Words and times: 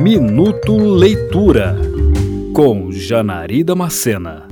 Minuto 0.00 0.76
Leitura 0.76 1.76
com 2.54 2.92
Janari 2.92 3.64
Macena. 3.76 4.46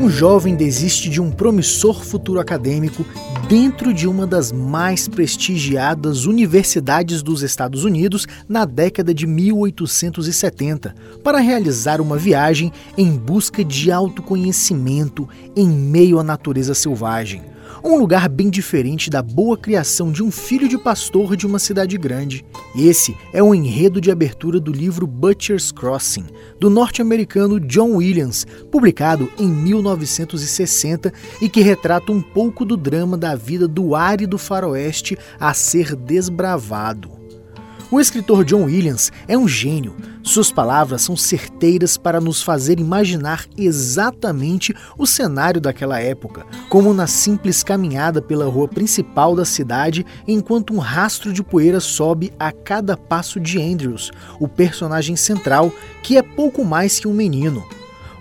Um 0.00 0.08
jovem 0.08 0.56
desiste 0.56 1.10
de 1.10 1.20
um 1.20 1.30
promissor 1.30 2.02
futuro 2.02 2.40
acadêmico 2.40 3.04
dentro 3.50 3.92
de 3.92 4.08
uma 4.08 4.26
das 4.26 4.50
mais 4.50 5.06
prestigiadas 5.06 6.24
universidades 6.24 7.22
dos 7.22 7.42
Estados 7.42 7.84
Unidos 7.84 8.26
na 8.48 8.64
década 8.64 9.12
de 9.12 9.26
1870 9.26 10.94
para 11.22 11.38
realizar 11.38 12.00
uma 12.00 12.16
viagem 12.16 12.72
em 12.96 13.14
busca 13.14 13.62
de 13.62 13.92
autoconhecimento 13.92 15.28
em 15.54 15.68
meio 15.68 16.18
à 16.18 16.24
natureza 16.24 16.72
selvagem 16.72 17.53
um 17.82 17.96
lugar 17.96 18.28
bem 18.28 18.50
diferente 18.50 19.10
da 19.10 19.22
boa 19.22 19.56
criação 19.56 20.10
de 20.10 20.22
um 20.22 20.30
filho 20.30 20.68
de 20.68 20.78
pastor 20.78 21.36
de 21.36 21.46
uma 21.46 21.58
cidade 21.58 21.96
grande. 21.98 22.44
Esse 22.76 23.16
é 23.32 23.42
o 23.42 23.54
enredo 23.54 24.00
de 24.00 24.10
abertura 24.10 24.60
do 24.60 24.72
livro 24.72 25.06
Butcher's 25.06 25.70
Crossing, 25.70 26.26
do 26.58 26.70
norte-americano 26.70 27.60
John 27.60 27.96
Williams, 27.96 28.46
publicado 28.70 29.30
em 29.38 29.48
1960 29.48 31.12
e 31.40 31.48
que 31.48 31.60
retrata 31.60 32.12
um 32.12 32.20
pouco 32.20 32.64
do 32.64 32.76
drama 32.76 33.16
da 33.16 33.34
vida 33.34 33.68
do 33.68 33.94
árido 33.94 34.38
faroeste 34.38 35.18
a 35.38 35.52
ser 35.54 35.94
desbravado. 35.94 37.23
O 37.90 38.00
escritor 38.00 38.44
John 38.44 38.64
Williams 38.64 39.12
é 39.28 39.36
um 39.36 39.46
gênio. 39.46 39.94
Suas 40.22 40.50
palavras 40.50 41.02
são 41.02 41.16
certeiras 41.16 41.96
para 41.96 42.20
nos 42.20 42.42
fazer 42.42 42.80
imaginar 42.80 43.46
exatamente 43.56 44.74
o 44.96 45.06
cenário 45.06 45.60
daquela 45.60 46.00
época, 46.00 46.46
como 46.68 46.94
na 46.94 47.06
simples 47.06 47.62
caminhada 47.62 48.22
pela 48.22 48.46
rua 48.46 48.66
principal 48.66 49.36
da 49.36 49.44
cidade, 49.44 50.04
enquanto 50.26 50.72
um 50.74 50.78
rastro 50.78 51.32
de 51.32 51.42
poeira 51.42 51.78
sobe 51.78 52.32
a 52.38 52.50
cada 52.50 52.96
passo 52.96 53.38
de 53.38 53.60
Andrews, 53.60 54.10
o 54.40 54.48
personagem 54.48 55.14
central, 55.14 55.70
que 56.02 56.16
é 56.16 56.22
pouco 56.22 56.64
mais 56.64 56.98
que 56.98 57.06
um 57.06 57.12
menino. 57.12 57.62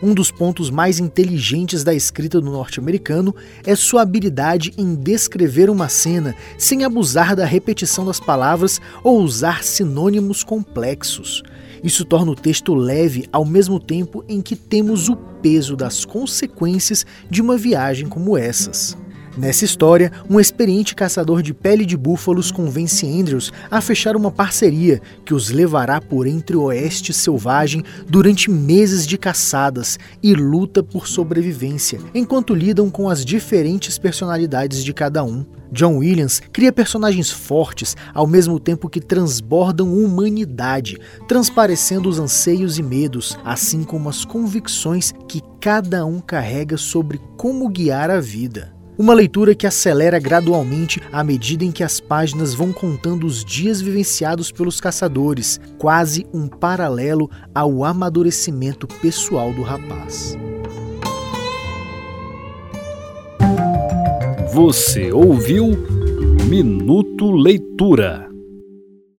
Um 0.03 0.13
dos 0.13 0.29
pontos 0.29 0.69
mais 0.69 0.99
inteligentes 0.99 1.81
da 1.81 1.93
escrita 1.93 2.41
do 2.41 2.51
norte-americano 2.51 3.33
é 3.65 3.73
sua 3.73 4.01
habilidade 4.01 4.73
em 4.77 4.95
descrever 4.95 5.69
uma 5.69 5.87
cena 5.87 6.35
sem 6.57 6.83
abusar 6.83 7.37
da 7.37 7.45
repetição 7.45 8.03
das 8.05 8.19
palavras 8.19 8.81
ou 9.01 9.21
usar 9.21 9.63
sinônimos 9.63 10.43
complexos. 10.43 11.41
Isso 11.81 12.03
torna 12.03 12.33
o 12.33 12.35
texto 12.35 12.73
leve 12.73 13.29
ao 13.31 13.45
mesmo 13.45 13.79
tempo 13.79 14.25
em 14.27 14.41
que 14.41 14.57
temos 14.57 15.07
o 15.07 15.15
peso 15.15 15.73
das 15.73 16.03
consequências 16.03 17.05
de 17.29 17.41
uma 17.41 17.55
viagem 17.55 18.09
como 18.09 18.37
essas. 18.37 18.97
Nessa 19.35 19.65
história, 19.65 20.11
um 20.29 20.39
experiente 20.39 20.93
caçador 20.93 21.41
de 21.41 21.55
pele 21.55 21.87
de 21.87 21.97
búfalos 21.97 22.51
convence 22.51 23.07
Andrews 23.07 23.51
a 23.71 23.81
fechar 23.81 24.15
uma 24.15 24.29
parceria 24.29 25.01
que 25.25 25.33
os 25.33 25.49
levará 25.49 25.99
por 25.99 26.27
entre 26.27 26.55
o 26.55 26.63
oeste 26.63 27.11
selvagem 27.11 27.83
durante 28.07 28.51
meses 28.51 29.07
de 29.07 29.17
caçadas 29.17 29.97
e 30.21 30.35
luta 30.35 30.83
por 30.83 31.07
sobrevivência, 31.07 31.99
enquanto 32.13 32.53
lidam 32.53 32.91
com 32.91 33.09
as 33.09 33.25
diferentes 33.25 33.97
personalidades 33.97 34.83
de 34.83 34.93
cada 34.93 35.23
um. 35.23 35.43
John 35.71 35.97
Williams 35.97 36.39
cria 36.51 36.71
personagens 36.71 37.31
fortes 37.31 37.97
ao 38.13 38.27
mesmo 38.27 38.59
tempo 38.59 38.87
que 38.87 39.01
transbordam 39.01 39.91
humanidade, 39.91 40.99
transparecendo 41.27 42.07
os 42.07 42.19
anseios 42.19 42.77
e 42.77 42.83
medos, 42.83 43.35
assim 43.43 43.83
como 43.83 44.09
as 44.09 44.23
convicções 44.23 45.11
que 45.27 45.41
cada 45.59 46.05
um 46.05 46.19
carrega 46.19 46.77
sobre 46.77 47.19
como 47.35 47.67
guiar 47.67 48.11
a 48.11 48.19
vida. 48.19 48.82
Uma 48.95 49.15
leitura 49.15 49.55
que 49.55 49.65
acelera 49.65 50.19
gradualmente 50.19 51.01
à 51.11 51.23
medida 51.23 51.65
em 51.65 51.71
que 51.71 51.83
as 51.83 51.99
páginas 51.99 52.53
vão 52.53 52.71
contando 52.71 53.25
os 53.25 53.43
dias 53.43 53.81
vivenciados 53.81 54.51
pelos 54.51 54.79
caçadores, 54.79 55.59
quase 55.79 56.27
um 56.31 56.47
paralelo 56.47 57.29
ao 57.55 57.83
amadurecimento 57.83 58.87
pessoal 58.87 59.51
do 59.51 59.63
rapaz. 59.63 60.37
Você 64.53 65.11
ouviu 65.11 65.71
Minuto 66.47 67.31
Leitura. 67.31 68.32